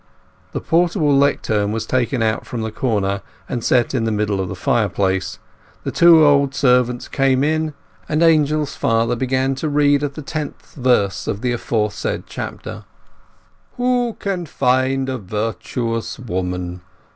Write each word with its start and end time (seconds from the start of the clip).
The 0.51 0.61
portable 0.61 1.15
lectern 1.15 1.71
was 1.71 1.85
taken 1.85 2.23
out 2.23 2.43
from 2.47 2.61
the 2.63 2.71
corner 2.71 3.21
and 3.47 3.63
set 3.63 3.93
in 3.93 4.03
the 4.03 4.11
middle 4.11 4.41
of 4.41 4.47
the 4.49 4.55
fireplace, 4.55 5.37
the 5.83 5.91
two 5.91 6.25
old 6.25 6.55
servants 6.55 7.07
came 7.07 7.43
in, 7.43 7.75
and 8.09 8.23
Angel's 8.23 8.75
father 8.75 9.15
began 9.15 9.53
to 9.53 9.69
read 9.69 10.01
at 10.03 10.15
the 10.15 10.23
tenth 10.23 10.73
verse 10.73 11.27
of 11.27 11.41
the 11.41 11.51
aforesaid 11.51 12.23
chapter— 12.25 12.83
"Who 13.77 14.17
can 14.19 14.47
find 14.47 15.07
a 15.07 15.19
virtuous 15.19 16.17
woman? 16.17 16.81